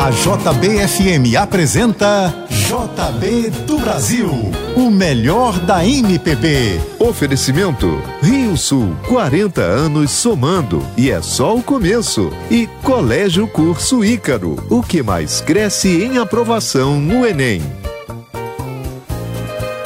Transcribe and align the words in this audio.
A 0.00 0.08
JBFM 0.08 1.36
apresenta 1.38 2.34
JB 2.48 3.50
do 3.66 3.78
Brasil, 3.80 4.30
o 4.74 4.90
melhor 4.90 5.60
da 5.60 5.84
MPB. 5.84 6.80
Oferecimento 6.98 8.00
Rio 8.22 8.56
Sul, 8.56 8.96
40 9.08 9.60
anos 9.60 10.10
somando 10.10 10.82
e 10.96 11.10
é 11.10 11.20
só 11.20 11.54
o 11.54 11.62
começo. 11.62 12.32
E 12.50 12.66
Colégio 12.82 13.46
Curso 13.46 14.02
Ícaro, 14.02 14.56
o 14.70 14.82
que 14.82 15.02
mais 15.02 15.42
cresce 15.42 16.02
em 16.02 16.16
aprovação 16.16 16.98
no 16.98 17.26
Enem. 17.26 17.60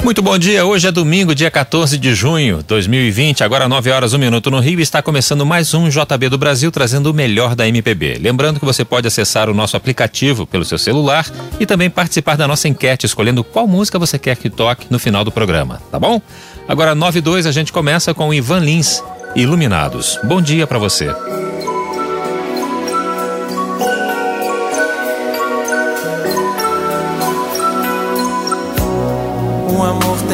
Muito 0.05 0.21
bom 0.21 0.37
dia, 0.37 0.63
hoje 0.63 0.87
é 0.87 0.91
domingo, 0.91 1.33
dia 1.33 1.49
14 1.49 1.97
de 1.97 2.13
junho 2.13 2.59
de 2.59 2.65
2020, 2.65 3.43
agora 3.43 3.67
9 3.67 3.89
horas 3.89 4.13
1 4.13 4.19
minuto 4.19 4.51
no 4.51 4.59
Rio, 4.59 4.79
está 4.79 5.01
começando 5.01 5.43
mais 5.43 5.73
um 5.73 5.89
JB 5.89 6.29
do 6.29 6.37
Brasil, 6.37 6.71
trazendo 6.71 7.09
o 7.09 7.13
melhor 7.13 7.55
da 7.55 7.67
MPB. 7.67 8.19
Lembrando 8.21 8.59
que 8.59 8.65
você 8.67 8.85
pode 8.85 9.07
acessar 9.07 9.49
o 9.49 9.53
nosso 9.55 9.75
aplicativo 9.75 10.45
pelo 10.45 10.63
seu 10.63 10.77
celular 10.77 11.25
e 11.59 11.65
também 11.65 11.89
participar 11.89 12.37
da 12.37 12.47
nossa 12.47 12.67
enquete, 12.67 13.07
escolhendo 13.07 13.43
qual 13.43 13.67
música 13.67 13.97
você 13.97 14.19
quer 14.19 14.37
que 14.37 14.47
toque 14.47 14.85
no 14.91 14.99
final 14.99 15.23
do 15.23 15.31
programa, 15.31 15.81
tá 15.91 15.99
bom? 15.99 16.21
Agora 16.67 16.93
9 16.93 17.17
e 17.17 17.21
2 17.23 17.47
a 17.47 17.51
gente 17.51 17.73
começa 17.73 18.13
com 18.13 18.31
Ivan 18.31 18.59
Lins, 18.59 19.01
Iluminados. 19.35 20.19
Bom 20.23 20.39
dia 20.39 20.67
para 20.67 20.77
você. 20.77 21.09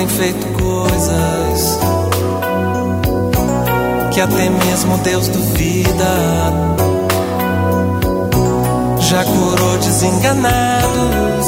Tem 0.02 0.08
feito 0.08 0.48
coisas 0.60 1.80
que 4.12 4.20
até 4.20 4.50
mesmo 4.50 4.98
Deus 4.98 5.28
duvida. 5.28 6.12
Já 9.00 9.24
curou 9.24 9.78
desenganados, 9.78 11.48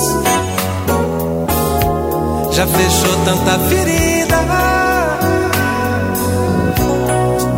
já 2.51 2.67
fechou 2.67 3.15
tanta 3.25 3.59
ferida. 3.69 4.37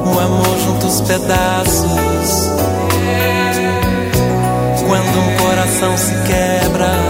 O 0.06 0.20
amor 0.20 0.58
junta 0.64 0.86
os 0.86 1.02
pedaços. 1.02 2.56
Quando 4.88 5.20
um 5.20 5.38
coração 5.38 5.98
se 5.98 6.14
quebra 6.28 7.05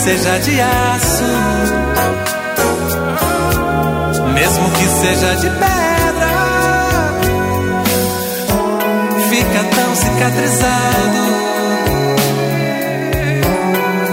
seja 0.00 0.38
de 0.38 0.58
aço, 0.58 1.24
mesmo 4.32 4.70
que 4.70 4.86
seja 4.88 5.36
de 5.36 5.50
pedra, 5.50 6.32
fica 9.28 9.64
tão 9.76 9.94
cicatrizado 9.94 11.22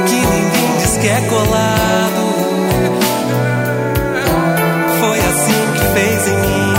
que 0.08 0.16
ninguém 0.16 0.78
diz 0.80 0.98
que 0.98 1.08
é 1.08 1.22
colado. 1.30 2.24
Foi 5.00 5.20
assim 5.20 5.72
que 5.74 5.86
fez 5.94 6.28
em 6.28 6.38
mim, 6.38 6.74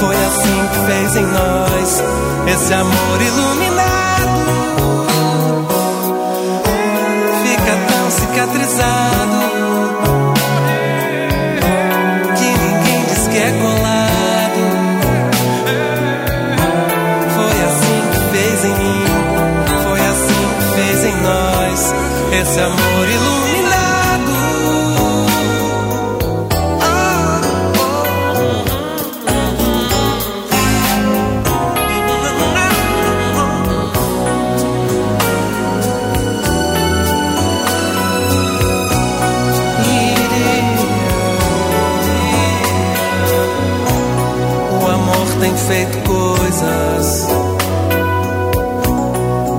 foi 0.00 0.16
assim 0.16 0.68
que 0.72 0.78
fez 0.86 1.16
em 1.16 1.26
nós 1.26 2.02
esse 2.52 2.74
amor 2.74 3.22
iluminado. 3.22 3.73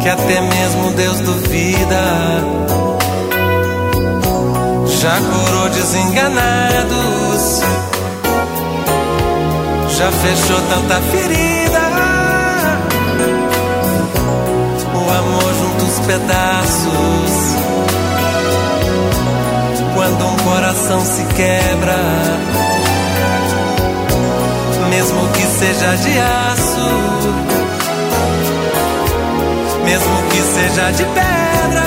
Que 0.05 0.09
até 0.09 0.39
mesmo 0.39 0.91
Deus 0.91 1.19
duvida. 1.21 2.03
Já 5.01 5.19
curou 5.19 5.69
desenganados, 5.69 7.61
já 9.97 10.11
fechou 10.11 10.61
tanta 10.69 11.01
ferida. 11.09 11.79
O 14.93 15.11
amor 15.11 15.53
junta 15.55 15.85
os 15.85 15.99
pedaços. 16.05 17.55
Quando 19.95 20.23
um 20.27 20.35
coração 20.37 21.01
se 21.03 21.25
quebra 21.33 21.95
mesmo 24.89 25.27
que 25.29 25.41
seja 25.41 25.95
de 25.97 26.19
aço, 26.19 27.44
mesmo 29.95 30.23
que 30.29 30.41
seja 30.41 30.91
de 30.91 31.05
pedra, 31.05 31.83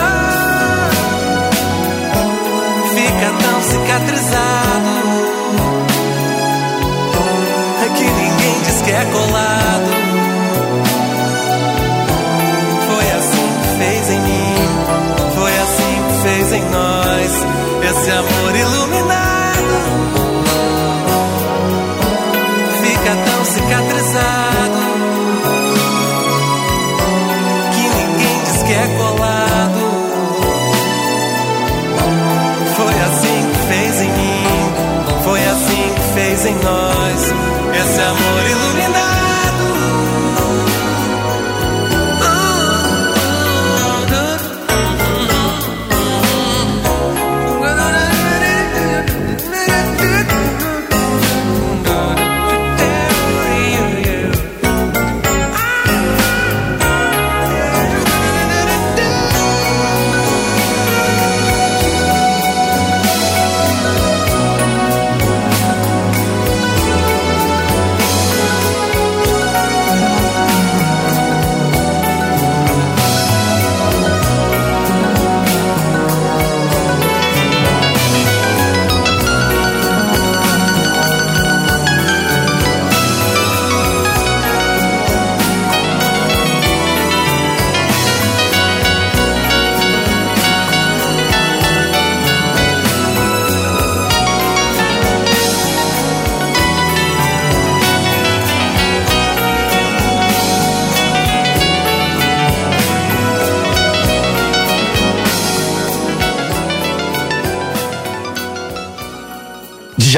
fica 2.94 3.28
tão 3.42 3.62
cicatrizado 3.62 4.92
que 7.94 8.04
ninguém 8.04 8.62
diz 8.64 8.80
que 8.82 8.90
é 8.92 9.04
colado. 9.12 9.90
Foi 12.86 13.10
assim 13.18 13.48
que 13.60 13.68
fez 13.76 14.10
em 14.10 14.20
mim, 14.20 14.54
foi 15.34 15.58
assim 15.58 15.96
que 16.08 16.14
fez 16.22 16.52
em 16.52 16.64
nós 16.70 17.46
esse 17.90 18.10
amor 18.10 18.56
iluminado. 18.56 18.77
Amor 38.00 38.27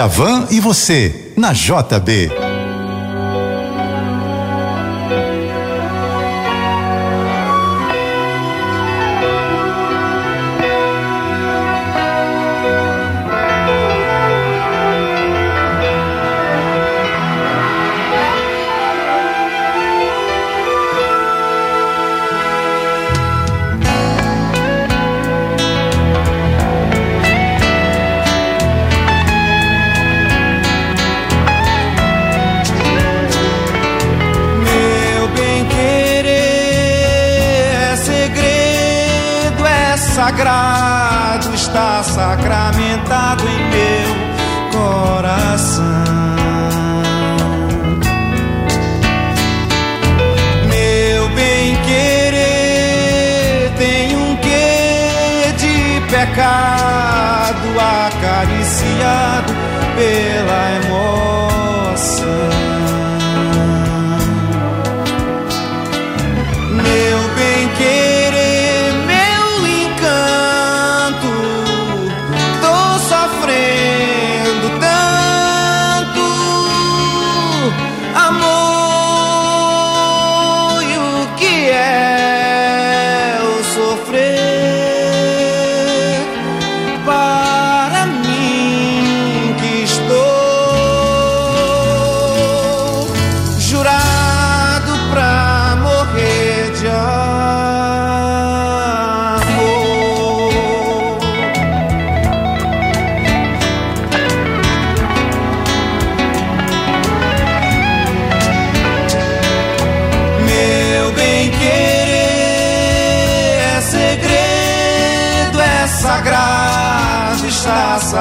Djavan 0.01 0.47
e 0.51 0.61
você, 0.61 1.31
na 1.37 1.53
JB. 1.53 2.40
Pecado 56.11 57.69
acariciado 57.79 59.53
pela 59.97 60.73
emoção. 60.83 62.60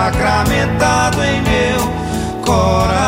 Sacramentado 0.09 1.23
em 1.23 1.41
meu 1.41 2.43
coração. 2.43 2.98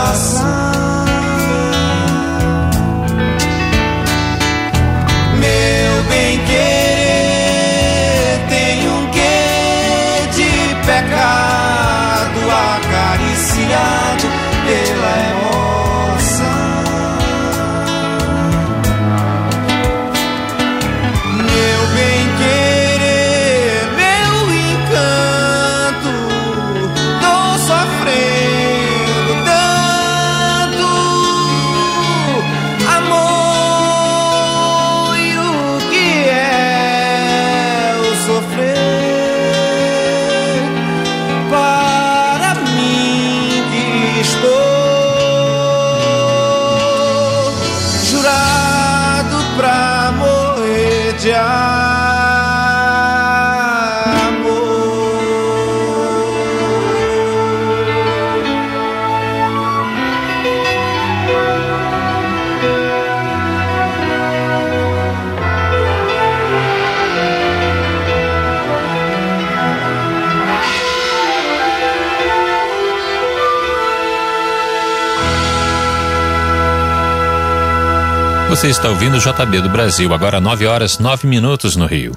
Você 78.62 78.70
está 78.70 78.90
ouvindo 78.90 79.18
o 79.18 79.20
JB 79.20 79.60
do 79.60 79.70
Brasil, 79.70 80.14
agora 80.14 80.40
9 80.40 80.68
horas 80.68 81.00
9 81.00 81.26
minutos 81.26 81.76
no 81.76 81.88
Rio. 81.88 82.12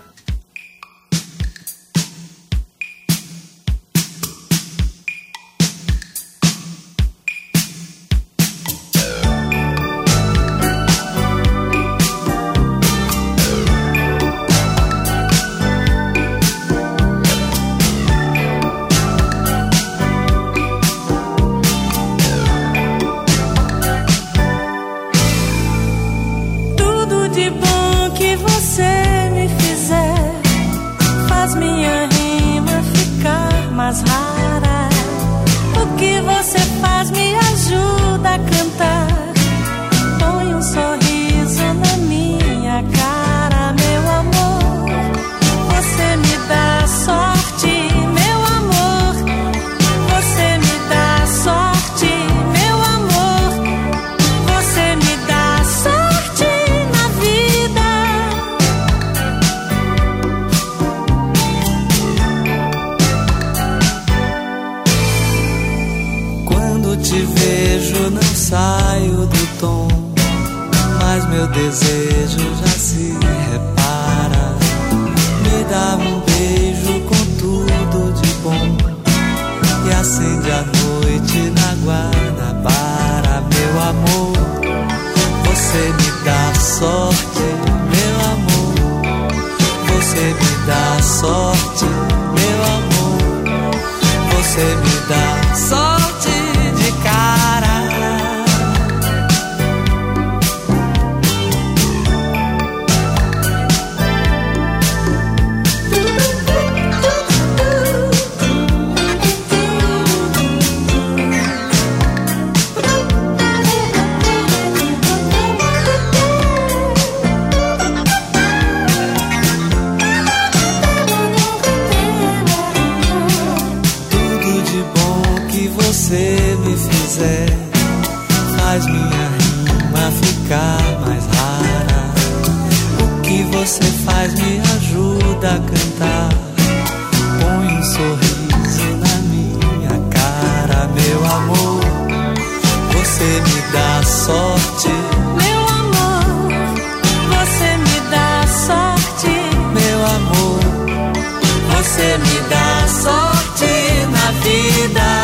Você 151.94 152.18
me 152.18 152.40
dá 152.48 152.88
sorte 152.88 154.06
na 154.10 154.32
vida. 154.40 155.23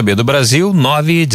JB 0.00 0.14
do 0.14 0.24
Brasil, 0.24 0.72
9 0.72 1.26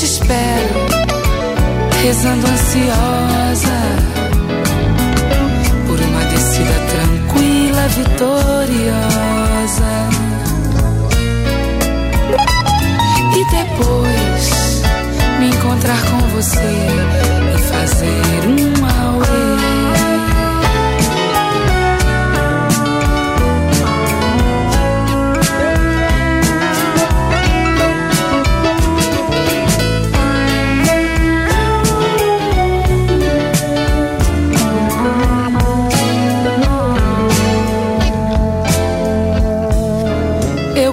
te 0.00 0.06
espero, 0.06 0.86
rezando 2.02 2.46
ansiosa 2.46 3.80
por 5.86 6.00
uma 6.00 6.24
descida 6.24 6.72
tranquila, 6.88 7.86
vitoriosa. 7.88 9.28
E 13.36 13.44
depois 13.50 14.82
me 15.38 15.48
encontrar 15.48 16.02
com 16.04 16.18
você 16.28 16.76
e 17.54 17.58
fazer 17.58 18.46
um 18.48 18.72
auê. 18.86 19.79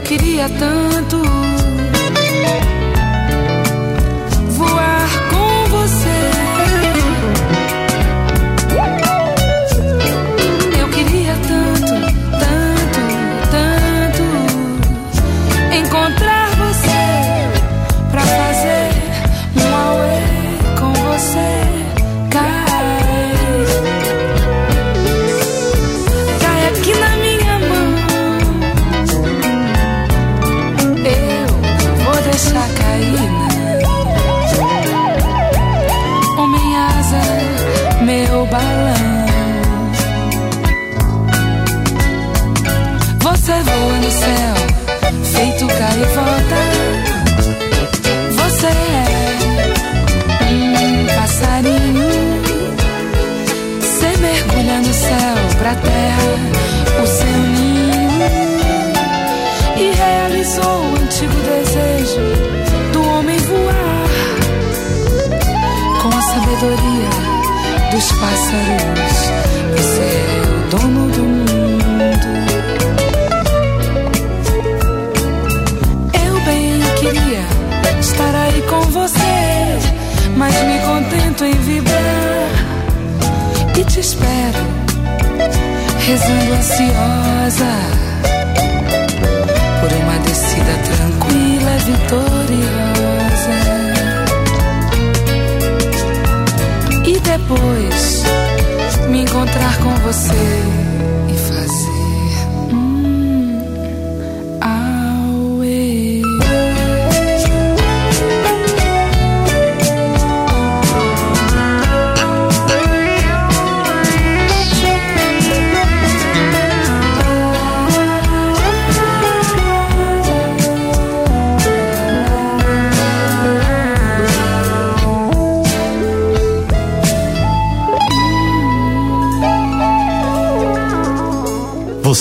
queria 0.08 0.48
tanto. 0.48 1.27
sabedoria 66.68 67.10
dos 67.92 68.12
pássaros. 68.14 69.32
Você 69.76 70.02
é 70.02 70.42
o 70.44 70.70
dono 70.70 71.12
do 71.12 71.24
mundo. 71.24 72.28
Eu 76.26 76.40
bem 76.42 76.82
queria 77.00 77.46
estar 78.00 78.36
aí 78.36 78.62
com 78.64 78.82
você, 78.92 79.80
mas 80.36 80.54
me 80.64 80.80
contento 80.80 81.46
em 81.46 81.54
vibrar 81.54 82.52
e 83.78 83.84
te 83.86 84.00
espero, 84.00 84.66
rezando 86.06 86.54
ansiosa 86.54 87.72
por 89.80 89.92
uma 89.94 90.20
descida 90.20 90.74
tranquila, 90.84 91.78
vitoriosa. 91.86 93.77
depois 97.28 98.24
me 99.10 99.22
encontrar 99.22 99.78
com 99.80 99.94
você. 99.96 101.17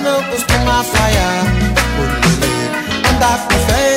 não 0.00 0.22
costuma 0.24 0.84
falhar. 0.84 1.44
Por 1.96 3.10
andar 3.10 3.38
com 3.48 3.58
fé 3.66 3.87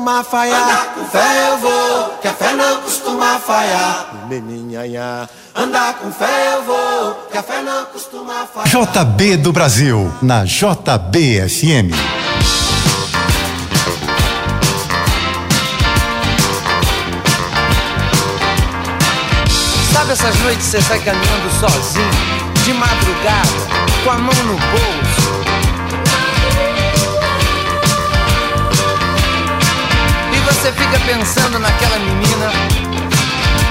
costuma 0.00 0.24
falhar. 0.24 0.62
Andar 0.62 0.86
com 0.94 1.04
fé 1.04 1.48
eu 1.48 1.58
vou, 1.58 2.18
que 2.22 2.28
a 2.28 2.32
fé 2.32 2.52
não 2.54 2.80
costuma 2.80 3.38
falhar. 3.38 4.26
Meninha, 4.28 5.28
andar 5.54 5.94
com 5.94 6.10
fé 6.10 6.54
eu 6.54 6.62
vou, 6.62 7.14
que 7.30 7.36
a 7.36 7.42
fé 7.42 7.60
não 7.62 7.84
costuma 7.86 8.46
falhar. 8.46 8.68
JB 8.68 9.36
do 9.36 9.52
Brasil, 9.52 10.10
na 10.22 10.44
JBFM. 10.44 11.94
Sabe 19.92 20.12
essas 20.12 20.38
noites 20.40 20.64
você 20.64 20.80
sai 20.80 20.98
caminhando 21.00 21.50
sozinho, 21.60 22.10
de 22.64 22.72
madrugada, 22.72 23.48
com 24.02 24.10
a 24.10 24.18
mão 24.18 24.34
no 24.44 24.54
bolso? 24.54 25.19
Você 30.60 30.72
fica 30.72 30.98
pensando 31.06 31.58
naquela 31.58 31.98
menina, 32.00 32.52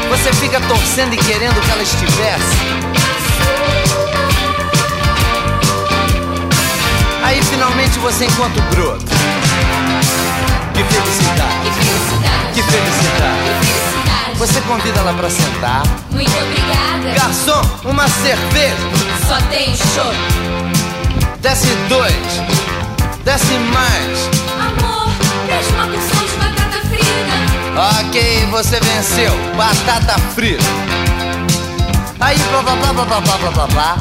você 0.09 0.33
fica 0.33 0.59
torcendo 0.61 1.13
e 1.13 1.17
querendo 1.17 1.61
que 1.61 1.69
ela 1.69 1.83
estivesse. 1.83 2.57
Aí 7.23 7.43
finalmente 7.43 7.99
você 7.99 8.25
encontra 8.25 8.59
o 8.59 8.65
broto. 8.75 9.05
Que 10.73 10.83
felicidade, 10.83 11.53
Que 11.63 11.71
felicidade, 11.73 12.53
que 12.55 12.63
felicidade. 12.63 13.43
que 13.43 13.67
felicidade. 13.67 14.37
Você 14.39 14.61
convida 14.61 14.99
ela 14.99 15.13
pra 15.13 15.29
sentar. 15.29 15.83
Muito 16.09 16.31
obrigada. 16.31 17.13
Garçom, 17.13 17.61
uma 17.83 18.07
cerveja. 18.07 18.75
Só 19.27 19.35
tem 19.51 19.75
show. 19.75 20.11
Desce 21.39 21.67
dois. 21.87 22.15
Desce 23.23 23.53
mais. 23.53 24.29
Amor, 24.59 25.11
traz 25.45 25.67
uma 25.67 25.85
porção 25.85 26.25
de 26.25 26.38
frita. 26.89 28.01
Ok, 28.01 28.47
você 28.51 28.79
venceu. 28.79 29.31
Batata 29.55 30.19
frita. 30.35 30.63
Aí, 32.19 32.37
blá 32.51 32.61
blá 32.61 32.75
blá 32.75 32.93
blá 32.93 33.05
blá 33.21 33.37
blá 33.37 33.51
blá 33.51 33.67
blá. 33.67 33.97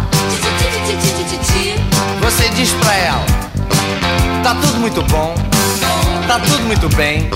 Você 2.21 2.49
diz 2.51 2.71
pra 2.73 2.95
ela: 2.95 3.25
Tá 4.43 4.55
tudo 4.55 4.79
muito 4.81 5.03
bom. 5.03 5.35
Tá 6.27 6.39
tudo 6.41 6.63
muito. 6.65 6.89
Bem, 6.97 7.31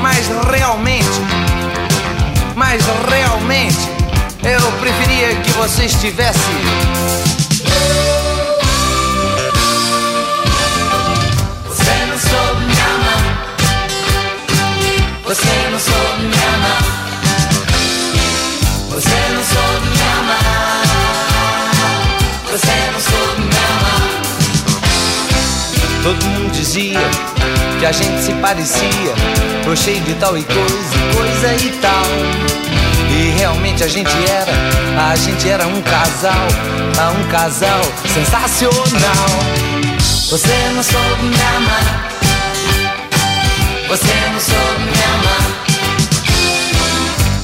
Mas 0.00 0.26
realmente, 0.50 1.08
mas 2.56 2.82
realmente, 3.08 3.88
eu 4.42 4.72
preferia 4.80 5.34
que 5.36 5.50
você 5.52 5.84
estivesse. 5.84 7.41
Todo 26.02 26.26
mundo 26.26 26.50
dizia 26.50 26.98
que 27.78 27.86
a 27.86 27.92
gente 27.92 28.22
se 28.22 28.32
parecia, 28.34 29.14
tô 29.64 29.76
cheio 29.76 30.00
de 30.00 30.14
tal 30.14 30.36
e 30.36 30.42
coisa, 30.42 30.98
coisa 31.14 31.54
e 31.64 31.70
tal. 31.80 32.06
E 33.08 33.30
realmente 33.38 33.84
a 33.84 33.88
gente 33.88 34.10
era, 34.28 34.52
a 35.10 35.14
gente 35.14 35.48
era 35.48 35.64
um 35.64 35.80
casal, 35.80 36.48
um 37.12 37.28
casal 37.30 37.80
sensacional. 38.12 38.72
Você 40.28 40.70
não 40.74 40.82
soube 40.82 41.22
me 41.22 41.36
amar. 41.56 42.10
Você 43.88 44.14
não 44.32 44.40
soube 44.40 44.84
me. 44.86 44.91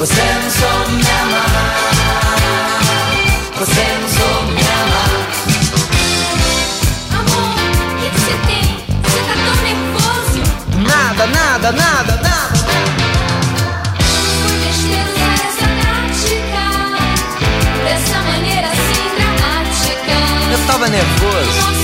Você 0.00 0.14
não 0.14 0.50
soube 0.50 0.92
me 0.92 1.10
amar. 1.10 2.80
Você 3.58 3.84
não 4.00 4.08
soube 4.08 4.52
me 4.52 4.62
amar. 4.80 5.10
amor, 7.18 7.52
o 7.52 7.96
que 7.98 8.08
você 8.18 8.34
tem? 8.46 8.66
Você 9.02 9.20
tá 9.28 9.34
tão 9.44 9.56
nervoso. 9.62 10.40
Nada, 10.88 11.26
nada, 11.26 11.72
nada, 11.72 12.16
nada. 12.16 12.60
Dessa 17.84 18.18
maneira 18.22 18.68
assim 18.68 19.04
dramática. 19.16 20.16
Eu 20.50 20.58
tava 20.66 20.88
nervoso. 20.88 21.79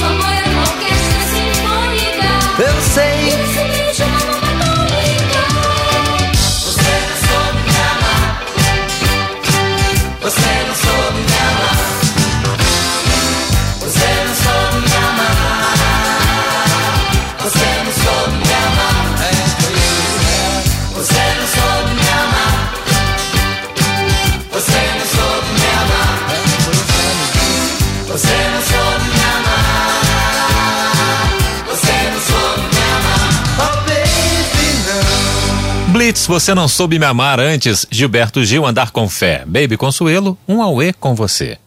Blitz, 36.27 36.29
você 36.29 36.55
não 36.55 36.69
soube 36.69 36.99
me 36.99 37.05
amar 37.05 37.41
antes. 37.41 37.87
Gilberto 37.91 38.45
Gil, 38.45 38.67
andar 38.67 38.91
com 38.91 39.09
fé. 39.09 39.45
Baby 39.47 39.77
Consuelo, 39.77 40.37
um 40.47 40.61
auê 40.61 40.93
com 40.93 41.15
você. 41.15 41.59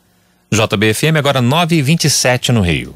JBFM 0.51 1.17
agora 1.17 1.41
9h27 1.41 2.49
no 2.49 2.61
Rio. 2.61 2.93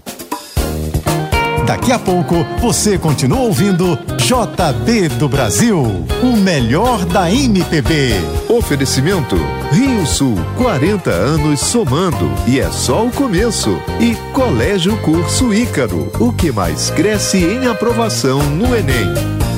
Daqui 1.65 1.93
a 1.93 1.99
pouco 1.99 2.43
você 2.60 2.97
continua 2.97 3.39
ouvindo 3.39 3.97
JB 4.17 5.08
do 5.17 5.30
Brasil, 5.30 5.82
o 6.21 6.36
melhor 6.36 7.06
da 7.06 7.32
MPB. 7.32 8.15
Oferecimento 8.49 9.38
Rio 9.71 10.06
Sul, 10.06 10.36
40 10.58 11.10
anos 11.10 11.62
somando 11.62 12.30
e 12.45 12.60
é 12.60 12.69
só 12.69 13.06
o 13.06 13.12
começo. 13.12 13.82
E 13.99 14.15
Colégio 14.34 14.97
Curso 14.97 15.54
Ícaro, 15.54 16.12
o 16.19 16.34
que 16.34 16.52
mais 16.52 16.89
cresce 16.89 17.38
em 17.38 17.67
aprovação 17.67 18.43
no 18.43 18.76
Enem. 18.76 19.53